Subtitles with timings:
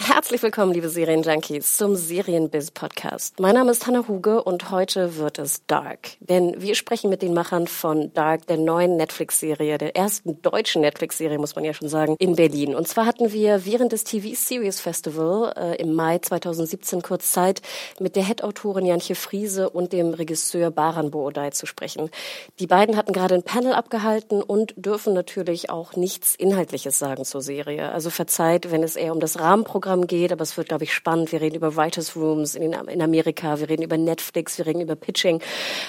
[0.00, 3.38] Herzlich willkommen, liebe Serienjunkies, zum Serienbiz-Podcast.
[3.38, 6.16] Mein Name ist Hannah Huge und heute wird es Dark.
[6.18, 11.38] Denn wir sprechen mit den Machern von Dark, der neuen Netflix-Serie, der ersten deutschen Netflix-Serie,
[11.38, 12.74] muss man ja schon sagen, in Berlin.
[12.74, 17.62] Und zwar hatten wir während des TV Series Festival äh, im Mai 2017 kurz Zeit,
[18.00, 22.10] mit der Head-Autorin Janche Friese und dem Regisseur Baran Boodai zu sprechen.
[22.58, 27.42] Die beiden hatten gerade ein Panel abgehalten und dürfen natürlich auch nichts Inhaltliches sagen zur
[27.42, 27.92] Serie.
[27.92, 30.94] Also verzeiht, wenn es eher um das Rahmenprogramm Programm geht, aber es wird, glaube ich,
[30.94, 31.30] spannend.
[31.30, 34.96] Wir reden über Writers Rooms in, in Amerika, wir reden über Netflix, wir reden über
[34.96, 35.42] Pitching.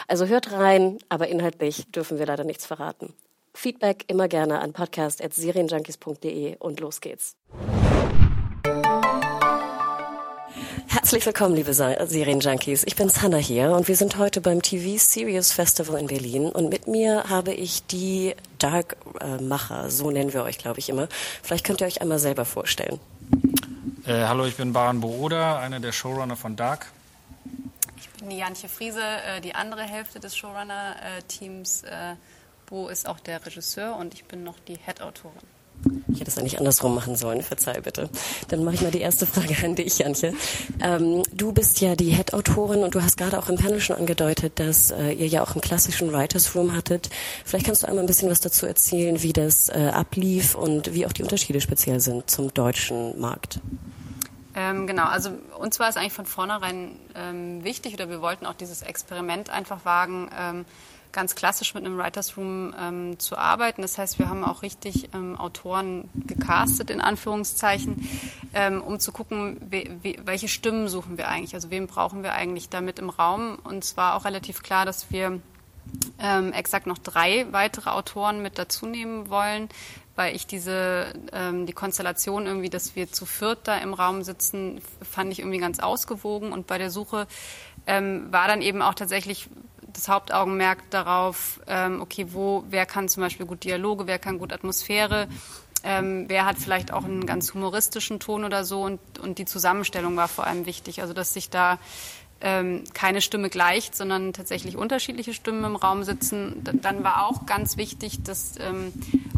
[0.09, 3.13] Also hört rein, aber inhaltlich dürfen wir leider nichts verraten.
[3.53, 7.37] Feedback immer gerne an podcast.serienjunkies.de und los geht's.
[10.87, 12.83] Herzlich willkommen, liebe Serienjunkies.
[12.83, 16.67] Ich bin Hannah hier und wir sind heute beim TV Series Festival in Berlin und
[16.67, 21.07] mit mir habe ich die Dark-Macher, so nennen wir euch, glaube ich, immer.
[21.41, 22.99] Vielleicht könnt ihr euch einmal selber vorstellen.
[24.08, 26.92] Äh, hallo, ich bin Baran Booda, einer der Showrunner von Dark.
[27.98, 31.84] Ich bin die Janche Friese, äh, die andere Hälfte des Showrunner-Teams.
[31.84, 32.16] Äh,
[32.67, 35.42] Bo ist auch der Regisseur und ich bin noch die Head-Autorin.
[36.08, 38.09] Ich hätte es eigentlich andersrum machen sollen, verzeih bitte.
[38.48, 40.33] Dann mache ich mal die erste Frage an dich, Janche.
[40.81, 44.59] Ähm, du bist ja die Head-Autorin und du hast gerade auch im Panel schon angedeutet,
[44.59, 47.09] dass äh, ihr ja auch einen klassischen Writers Room hattet.
[47.44, 51.08] Vielleicht kannst du einmal ein bisschen was dazu erzählen, wie das äh, ablief und wie
[51.08, 53.59] auch die Unterschiede speziell sind zum deutschen Markt.
[54.56, 58.53] Ähm, genau, also uns war es eigentlich von vornherein ähm, wichtig oder wir wollten auch
[58.53, 60.66] dieses Experiment einfach wagen, ähm,
[61.11, 63.82] ganz klassisch mit einem Writers Room ähm, zu arbeiten.
[63.82, 68.08] Das heißt, wir haben auch richtig ähm, Autoren gecastet, in Anführungszeichen,
[68.54, 72.33] ähm, um zu gucken, we, we, welche Stimmen suchen wir eigentlich, also wen brauchen wir
[72.33, 73.58] eigentlich damit im Raum.
[73.64, 75.39] Und zwar auch relativ klar, dass wir
[76.20, 79.70] ähm, exakt noch drei weitere Autoren mit dazu nehmen wollen,
[80.15, 84.81] weil ich diese ähm, die Konstellation irgendwie, dass wir zu viert da im Raum sitzen,
[85.02, 86.52] fand ich irgendwie ganz ausgewogen.
[86.52, 87.27] Und bei der Suche
[87.87, 89.49] ähm, war dann eben auch tatsächlich
[89.95, 94.52] das Hauptaugenmerk darauf, ähm, okay, wo, wer kann zum Beispiel gut Dialoge, wer kann gut
[94.52, 95.27] Atmosphäre,
[95.83, 98.82] ähm, wer hat vielleicht auch einen ganz humoristischen Ton oder so.
[98.82, 101.80] Und, und die Zusammenstellung war vor allem wichtig, also dass sich da
[102.45, 106.61] ähm, keine Stimme gleicht, sondern tatsächlich unterschiedliche Stimmen im Raum sitzen.
[106.64, 108.94] Dann war auch ganz wichtig, dass ähm,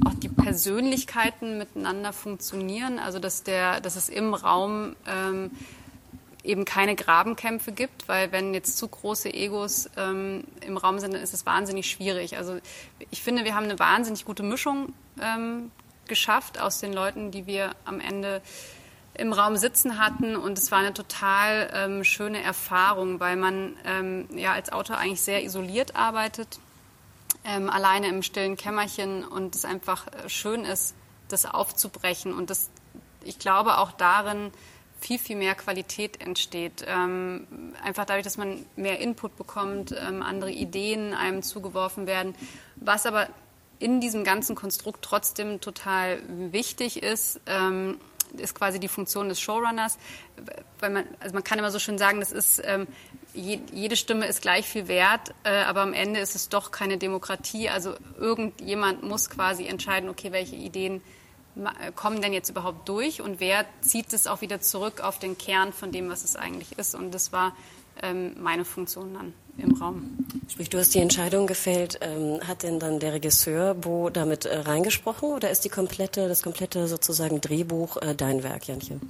[0.05, 5.51] auch die Persönlichkeiten miteinander funktionieren, also dass, der, dass es im Raum ähm,
[6.43, 11.21] eben keine Grabenkämpfe gibt, weil wenn jetzt zu große Egos ähm, im Raum sind, dann
[11.21, 12.35] ist es wahnsinnig schwierig.
[12.35, 12.57] Also
[13.09, 14.91] ich finde, wir haben eine wahnsinnig gute Mischung
[15.21, 15.71] ähm,
[16.09, 18.41] geschafft aus den Leuten, die wir am Ende
[19.17, 20.35] im Raum sitzen hatten.
[20.35, 25.21] Und es war eine total ähm, schöne Erfahrung, weil man ähm, ja als Autor eigentlich
[25.21, 26.59] sehr isoliert arbeitet,
[27.43, 29.25] ähm, alleine im stillen Kämmerchen.
[29.25, 30.93] Und es einfach äh, schön ist,
[31.29, 32.33] das aufzubrechen.
[32.33, 32.69] Und das,
[33.23, 34.51] ich glaube auch darin
[34.99, 36.85] viel, viel mehr Qualität entsteht.
[36.87, 42.35] Ähm, einfach dadurch, dass man mehr Input bekommt, ähm, andere Ideen einem zugeworfen werden,
[42.77, 43.27] was aber
[43.79, 47.99] in diesem ganzen Konstrukt trotzdem total wichtig ist, ähm,
[48.39, 49.97] ist quasi die Funktion des Showrunners,
[50.79, 52.87] weil man, also man kann immer so schön sagen, das ist ähm,
[53.33, 56.97] je, jede Stimme ist gleich viel wert, äh, aber am Ende ist es doch keine
[56.97, 57.69] Demokratie.
[57.69, 61.01] Also irgendjemand muss quasi entscheiden, okay, welche Ideen
[61.95, 65.73] kommen denn jetzt überhaupt durch und wer zieht es auch wieder zurück auf den Kern
[65.73, 66.93] von dem, was es eigentlich ist.
[66.93, 67.55] Und das war
[68.03, 70.17] ähm, meine Funktion dann im Raum.
[70.47, 71.99] Sprich, du hast die Entscheidung gefällt.
[72.01, 76.41] Ähm, hat denn dann der Regisseur Bo damit äh, reingesprochen oder ist die komplette, das
[76.43, 79.01] komplette sozusagen Drehbuch äh, dein Werk, Janchen?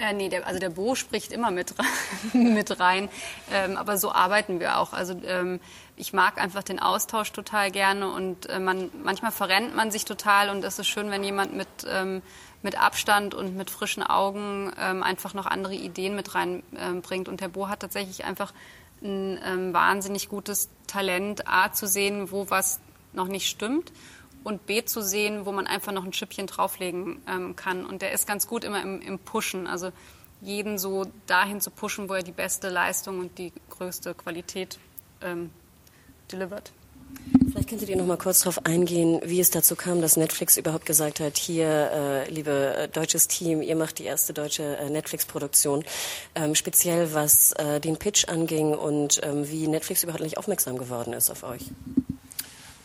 [0.00, 1.74] Äh, nee, der, also der Bo spricht immer mit,
[2.32, 3.08] mit rein.
[3.52, 4.92] Ähm, aber so arbeiten wir auch.
[4.92, 5.60] Also ähm,
[5.96, 10.48] ich mag einfach den Austausch total gerne und äh, man, manchmal verrennt man sich total
[10.48, 12.22] und es ist schön, wenn jemand mit, ähm,
[12.62, 17.28] mit Abstand und mit frischen Augen ähm, einfach noch andere Ideen mit reinbringt.
[17.28, 18.54] Und der Bo hat tatsächlich einfach
[19.02, 22.80] ein ähm, wahnsinnig gutes Talent, A zu sehen, wo was
[23.12, 23.92] noch nicht stimmt
[24.44, 27.84] und B zu sehen, wo man einfach noch ein Schippchen drauflegen ähm, kann.
[27.84, 29.90] Und der ist ganz gut immer im, im Pushen, also
[30.40, 34.78] jeden so dahin zu pushen, wo er die beste Leistung und die größte Qualität
[35.20, 35.50] ähm,
[36.32, 36.72] delivered.
[37.50, 40.86] Vielleicht könntet ihr noch mal kurz darauf eingehen, wie es dazu kam, dass Netflix überhaupt
[40.86, 45.84] gesagt hat, hier, äh, liebe äh, deutsches Team, ihr macht die erste deutsche äh, Netflix-Produktion,
[46.36, 51.12] ähm, speziell was äh, den Pitch anging und ähm, wie Netflix überhaupt nicht aufmerksam geworden
[51.12, 51.62] ist auf euch.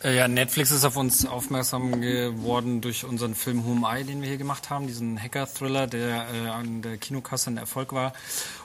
[0.06, 4.30] Äh, ja, Netflix ist auf uns aufmerksam geworden durch unseren Film Whom I, den wir
[4.30, 8.14] hier gemacht haben, diesen Hacker-Thriller, der äh, an der Kinokasse ein Erfolg war.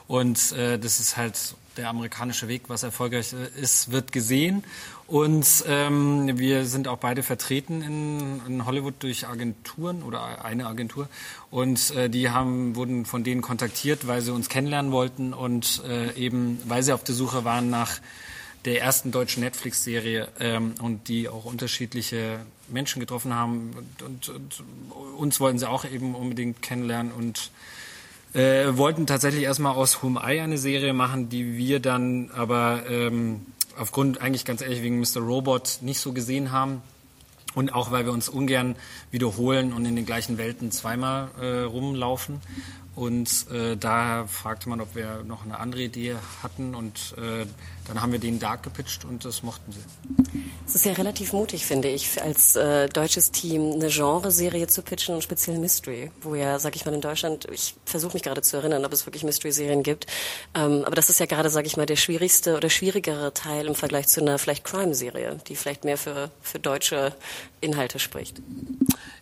[0.07, 4.65] Und äh, das ist halt der amerikanische Weg, was erfolgreich ist, wird gesehen.
[5.07, 11.09] Und ähm, wir sind auch beide vertreten in, in, Hollywood durch Agenturen oder eine Agentur.
[11.51, 16.13] Und äh, die haben, wurden von denen kontaktiert, weil sie uns kennenlernen wollten und äh,
[16.17, 18.01] eben, weil sie auf der Suche waren nach
[18.65, 23.71] der ersten deutschen Netflix-Serie ähm, und die auch unterschiedliche Menschen getroffen haben.
[23.77, 24.65] Und, und, und,
[25.17, 27.51] uns wollten sie auch eben unbedingt kennenlernen und
[28.35, 33.47] äh, wollten tatsächlich erstmal aus Whom I eine Serie machen, die wir dann aber ähm,
[33.77, 35.21] aufgrund eigentlich ganz ehrlich wegen Mr.
[35.21, 36.83] Robot nicht so gesehen haben.
[37.55, 38.77] Und auch weil wir uns ungern
[39.11, 42.41] wiederholen und in den gleichen Welten zweimal äh, rumlaufen.
[42.97, 46.75] Und äh, daher fragte man, ob wir noch eine andere Idee hatten.
[46.75, 47.47] Und äh,
[47.87, 49.81] dann haben wir den Dark gepitcht und das mochten sie.
[50.67, 55.17] Es ist ja relativ mutig, finde ich, als äh, deutsches Team eine Genreserie zu pitchen
[55.17, 58.57] und speziell Mystery, wo ja, sag ich mal, in Deutschland, ich versuche mich gerade zu
[58.57, 60.07] erinnern, ob es wirklich Mystery-Serien gibt.
[60.55, 63.75] Ähm, aber das ist ja gerade, sag ich mal, der schwierigste oder schwierigere Teil im
[63.75, 67.15] Vergleich zu einer vielleicht Crime-Serie, die vielleicht mehr für, für deutsche
[67.61, 68.41] Inhalte spricht.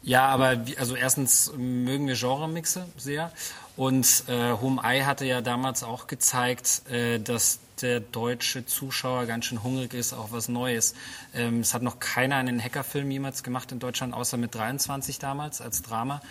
[0.09, 3.31] Ja, aber also erstens mögen wir Genre-Mixe sehr.
[3.77, 9.45] Und äh, Home Eye hatte ja damals auch gezeigt, äh, dass der deutsche Zuschauer ganz
[9.45, 10.95] schön hungrig ist, auch was Neues.
[11.35, 15.61] Ähm, es hat noch keiner einen Hackerfilm jemals gemacht in Deutschland, außer mit 23 damals
[15.61, 16.23] als Drama.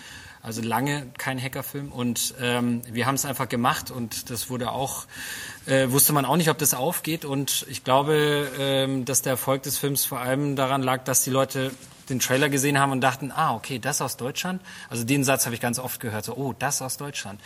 [0.41, 5.05] Also lange kein Hackerfilm und ähm, wir haben es einfach gemacht und das wurde auch,
[5.67, 9.63] äh, wusste man auch nicht, ob das aufgeht und ich glaube, ähm, dass der Erfolg
[9.63, 11.71] des Films vor allem daran lag, dass die Leute
[12.09, 14.61] den Trailer gesehen haben und dachten, ah, okay, das aus Deutschland.
[14.89, 17.39] Also den Satz habe ich ganz oft gehört, so, oh, das aus Deutschland.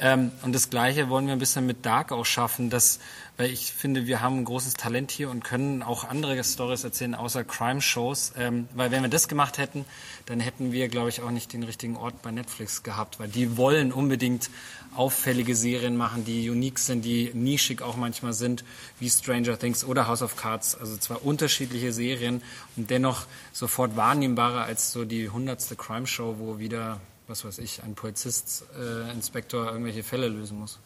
[0.00, 2.98] Ähm, und das Gleiche wollen wir ein bisschen mit Dark auch schaffen, dass,
[3.38, 7.14] weil ich finde, wir haben ein großes Talent hier und können auch andere Stories erzählen,
[7.14, 8.32] außer Crime-Shows.
[8.36, 9.84] Ähm, weil wenn wir das gemacht hätten,
[10.26, 13.56] dann hätten wir, glaube ich, auch nicht den richtigen Ort bei Netflix gehabt, weil die
[13.56, 14.50] wollen unbedingt
[14.96, 18.64] auffällige Serien machen, die unique sind, die nischig auch manchmal sind,
[18.98, 20.74] wie Stranger Things oder House of Cards.
[20.74, 22.42] Also zwei unterschiedliche Serien
[22.76, 27.94] und dennoch sofort wahrnehmbarer als so die hundertste Crime-Show, wo wieder, was weiß ich, ein
[27.94, 30.80] Polizist, äh, Inspektor irgendwelche Fälle lösen muss.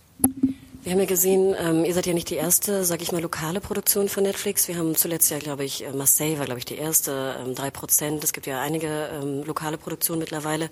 [0.82, 3.60] Wir haben ja gesehen, ähm, ihr seid ja nicht die erste, sag ich mal, lokale
[3.60, 4.66] Produktion von Netflix.
[4.66, 7.70] Wir haben zuletzt ja, glaube ich, äh, Marseille war, glaube ich, die erste, ähm, drei
[7.70, 8.24] Prozent.
[8.24, 10.70] Es gibt ja einige ähm, lokale Produktionen mittlerweile,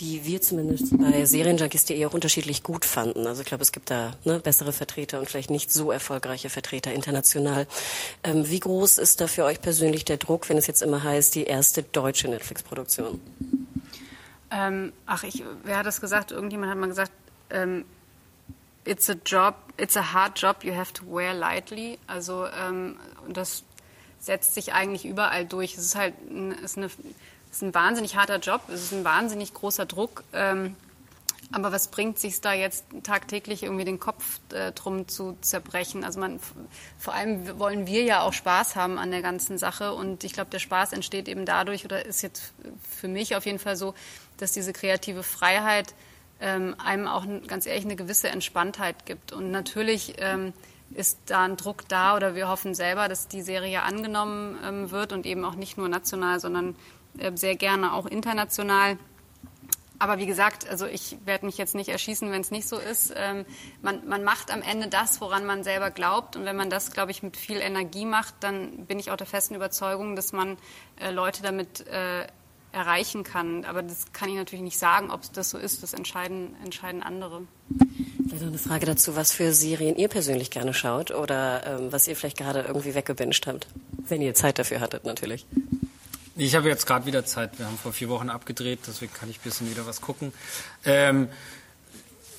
[0.00, 3.24] die wir zumindest bei Serienjunkies.de auch unterschiedlich gut fanden.
[3.28, 6.92] Also ich glaube, es gibt da ne, bessere Vertreter und vielleicht nicht so erfolgreiche Vertreter
[6.92, 7.68] international.
[8.24, 11.36] Ähm, wie groß ist da für euch persönlich der Druck, wenn es jetzt immer heißt,
[11.36, 13.20] die erste deutsche Netflix-Produktion?
[14.50, 16.32] Ähm, ach, ich, wer hat das gesagt?
[16.32, 17.12] Irgendjemand hat mal gesagt,
[17.50, 17.84] ähm,
[18.84, 21.98] it's a job, it's a hard job you have to wear lightly.
[22.06, 22.96] Also ähm,
[23.28, 23.64] das
[24.18, 25.74] setzt sich eigentlich überall durch.
[25.76, 26.86] Es ist halt ein, es ist eine,
[27.50, 30.24] ist ein wahnsinnig harter Job, es ist ein wahnsinnig großer Druck.
[30.32, 30.76] Ähm,
[31.50, 36.02] aber was bringt sich da jetzt tagtäglich irgendwie den Kopf äh, drum zu zerbrechen?
[36.02, 36.40] Also man,
[36.98, 40.50] vor allem wollen wir ja auch Spaß haben an der ganzen Sache und ich glaube,
[40.50, 42.54] der Spaß entsteht eben dadurch oder ist jetzt
[42.88, 43.94] für mich auf jeden Fall so,
[44.38, 45.94] dass diese kreative Freiheit
[46.42, 49.32] ähm, einem auch ganz ehrlich eine gewisse Entspanntheit gibt.
[49.32, 50.52] Und natürlich ähm,
[50.90, 55.12] ist da ein Druck da oder wir hoffen selber, dass die Serie angenommen ähm, wird
[55.12, 56.74] und eben auch nicht nur national, sondern
[57.18, 58.98] äh, sehr gerne auch international.
[60.00, 63.14] Aber wie gesagt, also ich werde mich jetzt nicht erschießen, wenn es nicht so ist.
[63.16, 63.46] Ähm,
[63.82, 66.34] man, man, macht am Ende das, woran man selber glaubt.
[66.34, 69.28] Und wenn man das, glaube ich, mit viel Energie macht, dann bin ich auch der
[69.28, 70.58] festen Überzeugung, dass man
[70.98, 72.26] äh, Leute damit äh,
[72.72, 73.64] erreichen kann.
[73.64, 75.82] Aber das kann ich natürlich nicht sagen, ob das so ist.
[75.82, 77.42] Das entscheiden, entscheiden andere.
[78.26, 82.08] Vielleicht noch eine Frage dazu, was für Serien ihr persönlich gerne schaut oder ähm, was
[82.08, 83.66] ihr vielleicht gerade irgendwie weggebinged habt.
[84.08, 85.46] Wenn ihr Zeit dafür hattet, natürlich.
[86.34, 87.58] Ich habe jetzt gerade wieder Zeit.
[87.58, 90.32] Wir haben vor vier Wochen abgedreht, deswegen kann ich ein bisschen wieder was gucken.
[90.84, 91.28] Ähm,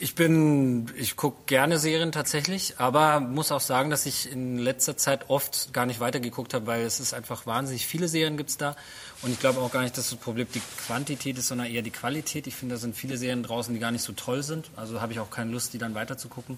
[0.04, 4.98] ich bin, ich gucke gerne Serien tatsächlich, aber muss auch sagen, dass ich in letzter
[4.98, 8.76] Zeit oft gar nicht weitergeguckt habe, weil es ist einfach wahnsinnig viele Serien gibt's da
[9.22, 11.92] und ich glaube auch gar nicht, dass das Problem die Quantität ist, sondern eher die
[11.92, 12.48] Qualität.
[12.48, 14.70] Ich finde, da sind viele Serien draußen, die gar nicht so toll sind.
[14.76, 16.58] Also habe ich auch keine Lust, die dann weiterzugucken.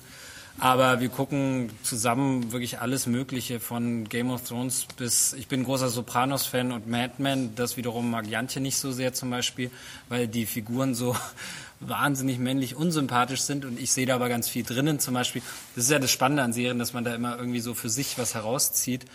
[0.58, 5.90] Aber wir gucken zusammen wirklich alles Mögliche von Game of Thrones bis, ich bin großer
[5.90, 7.54] Sopranos-Fan und Mad Men.
[7.56, 9.70] Das wiederum mag Jantje nicht so sehr zum Beispiel,
[10.08, 11.16] weil die Figuren so
[11.82, 15.42] wahnsinnig männlich unsympathisch sind und ich sehe da aber ganz viel drinnen zum Beispiel.
[15.76, 18.18] Das ist ja das Spannende an Serien, dass man da immer irgendwie so für sich
[18.18, 19.06] was herauszieht.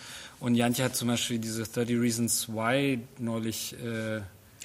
[0.40, 4.20] Und Jantje hat zum Beispiel diese 30 Reasons Why neulich äh,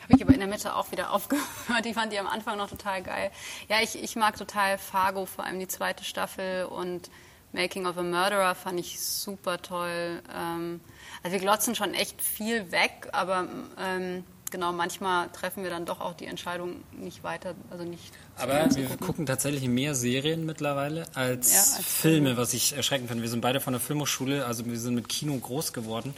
[0.05, 1.85] habe ich aber in der Mitte auch wieder aufgehört.
[1.85, 3.31] Ich fand die am Anfang noch total geil.
[3.67, 7.09] Ja, ich, ich mag total Fargo, vor allem die zweite Staffel und
[7.53, 10.21] Making of a Murderer fand ich super toll.
[10.33, 10.81] Ähm,
[11.24, 13.47] also wir glotzen schon echt viel weg, aber
[13.79, 18.13] ähm, genau, manchmal treffen wir dann doch auch die Entscheidung nicht weiter, also nicht.
[18.38, 19.07] Aber wir gucken.
[19.07, 23.24] gucken tatsächlich mehr Serien mittlerweile als, ja, als Filme, was ich erschreckend finde.
[23.24, 26.13] Wir sind beide von der Filmhochschule, also wir sind mit Kino groß geworden.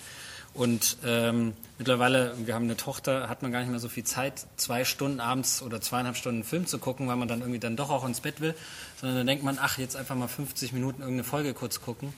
[0.57, 4.47] Und ähm, mittlerweile, wir haben eine Tochter, hat man gar nicht mehr so viel Zeit,
[4.55, 7.91] zwei Stunden abends oder zweieinhalb Stunden Film zu gucken, weil man dann irgendwie dann doch
[7.91, 8.55] auch ins Bett will,
[8.99, 12.11] sondern dann denkt man, ach, jetzt einfach mal 50 Minuten irgendeine Folge kurz gucken.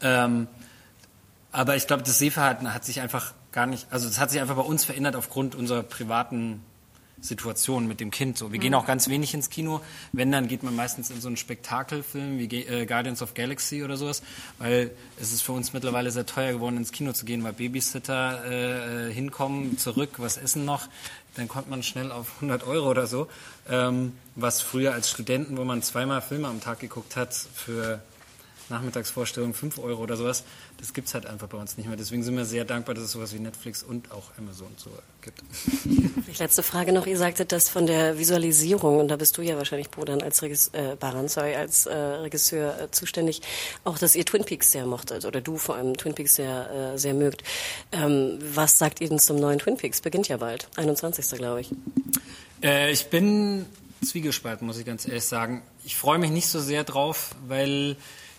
[0.00, 0.48] Ähm,
[1.52, 4.56] aber ich glaube, das Sehverhalten hat sich einfach gar nicht, also es hat sich einfach
[4.56, 6.64] bei uns verändert aufgrund unserer privaten
[7.24, 8.36] Situation mit dem Kind.
[8.36, 8.78] So, wir gehen mhm.
[8.78, 9.80] auch ganz wenig ins Kino.
[10.12, 13.96] Wenn, dann geht man meistens in so einen Spektakelfilm wie äh, Guardians of Galaxy oder
[13.96, 14.22] sowas,
[14.58, 14.90] weil
[15.20, 19.12] es ist für uns mittlerweile sehr teuer geworden, ins Kino zu gehen, weil Babysitter äh,
[19.12, 20.88] hinkommen, zurück, was essen noch,
[21.34, 23.26] dann kommt man schnell auf 100 Euro oder so.
[23.68, 28.02] Ähm, was früher als Studenten, wo man zweimal Filme am Tag geguckt hat, für
[28.68, 30.44] Nachmittagsvorstellung 5 Euro oder sowas.
[30.78, 31.96] Das gibt es halt einfach bei uns nicht mehr.
[31.96, 34.90] Deswegen sind wir sehr dankbar, dass es sowas wie Netflix und auch Amazon so
[35.22, 35.42] gibt.
[36.38, 37.06] Letzte Frage noch.
[37.06, 40.68] Ihr sagtet das von der Visualisierung, und da bist du ja wahrscheinlich, Bodan, als, Regis
[40.68, 43.42] äh, Baran, sorry, als äh, Regisseur äh, zuständig,
[43.84, 46.98] auch, dass ihr Twin Peaks sehr mochtet, oder du vor allem Twin Peaks sehr, äh,
[46.98, 47.44] sehr mögt.
[47.92, 50.00] Ähm, was sagt ihr denn zum neuen Twin Peaks?
[50.00, 51.38] Beginnt ja bald, 21.
[51.38, 51.70] glaube ich.
[52.62, 53.66] Äh, ich bin
[54.04, 55.62] zwiegespalten, muss ich ganz ehrlich sagen.
[55.84, 57.96] Ich freue mich nicht so sehr drauf, weil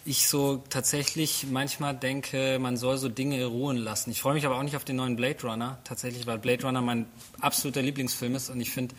[0.08, 4.12] ich so tatsächlich manchmal denke, man soll so Dinge ruhen lassen.
[4.12, 6.82] Ich freue mich aber auch nicht auf den neuen Blade Runner, tatsächlich, weil Blade Runner
[6.82, 7.08] mein
[7.42, 8.94] absoluter Lieblingsfilm ist und ich finde,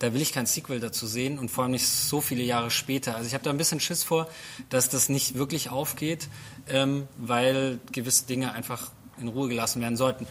[0.00, 3.14] da will ich kein Sequel dazu sehen und vor allem nicht so viele Jahre später.
[3.14, 4.28] Also ich habe da ein bisschen Schiss vor,
[4.68, 6.28] dass das nicht wirklich aufgeht,
[6.68, 10.26] ähm, weil gewisse Dinge einfach in Ruhe gelassen werden sollten.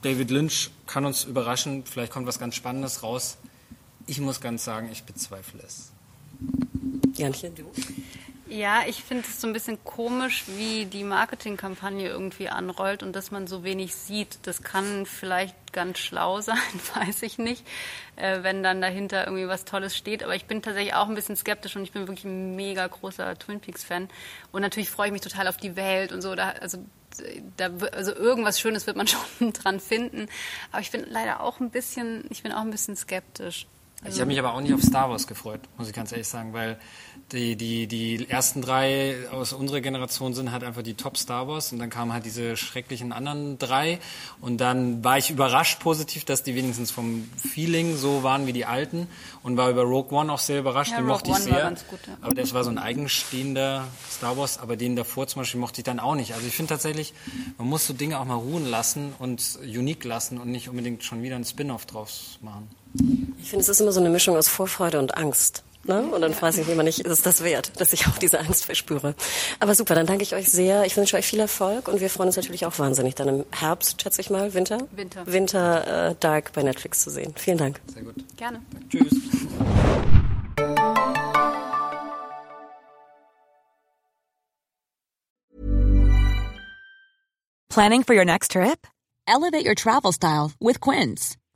[0.00, 3.36] David Lynch kann uns überraschen, vielleicht kommt was ganz Spannendes raus.
[4.06, 5.92] Ich muss ganz sagen, ich bezweifle es.
[7.14, 7.70] Janchen, du?
[8.52, 13.30] Ja, ich finde es so ein bisschen komisch, wie die Marketingkampagne irgendwie anrollt und dass
[13.30, 14.40] man so wenig sieht.
[14.42, 16.58] Das kann vielleicht ganz schlau sein,
[16.94, 17.66] weiß ich nicht,
[18.16, 20.22] äh, wenn dann dahinter irgendwie was Tolles steht.
[20.22, 23.38] Aber ich bin tatsächlich auch ein bisschen skeptisch und ich bin wirklich ein mega großer
[23.38, 24.10] Twin Peaks-Fan.
[24.52, 26.34] Und natürlich freue ich mich total auf die Welt und so.
[26.34, 26.76] Da, also,
[27.56, 29.06] da, also irgendwas Schönes wird man
[29.38, 30.28] schon dran finden.
[30.72, 33.66] Aber ich bin leider auch ein bisschen, ich bin auch ein bisschen skeptisch.
[34.04, 36.52] Ich habe mich aber auch nicht auf Star Wars gefreut, muss ich ganz ehrlich sagen,
[36.52, 36.76] weil
[37.30, 41.72] die, die, die ersten drei aus unserer Generation sind halt einfach die Top Star Wars
[41.72, 44.00] und dann kamen halt diese schrecklichen anderen drei
[44.40, 48.66] und dann war ich überrascht positiv, dass die wenigstens vom Feeling so waren wie die
[48.66, 49.06] alten
[49.42, 51.70] und war über Rogue One auch sehr überrascht, ja, den Rogue mochte ich sehr.
[51.88, 52.16] Gut, ja.
[52.20, 55.84] Aber das war so ein eigenstehender Star Wars, aber den davor zum Beispiel mochte ich
[55.84, 56.34] dann auch nicht.
[56.34, 57.14] Also ich finde tatsächlich,
[57.56, 61.22] man muss so Dinge auch mal ruhen lassen und unique lassen und nicht unbedingt schon
[61.22, 62.68] wieder ein Spin-off draus machen.
[62.94, 65.64] Ich finde, es ist immer so eine Mischung aus Vorfreude und Angst.
[65.84, 66.00] Ne?
[66.00, 68.38] Und dann frage ich mich immer nicht, ist es das wert, dass ich auch diese
[68.38, 69.14] Angst verspüre.
[69.58, 70.84] Aber super, dann danke ich euch sehr.
[70.84, 74.00] Ich wünsche euch viel Erfolg und wir freuen uns natürlich auch wahnsinnig, dann im Herbst,
[74.00, 74.86] schätze ich mal, Winter?
[74.92, 75.26] Winter.
[75.26, 77.34] Winter äh, Dark bei Netflix zu sehen.
[77.36, 77.80] Vielen Dank.
[77.92, 78.14] Sehr gut.
[78.36, 78.62] Gerne.
[78.88, 79.12] Tschüss.
[87.68, 88.86] Planning for your next trip?
[89.26, 91.38] Elevate your travel style with Quince.